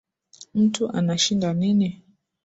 [0.53, 2.01] Mtu anashinda nini?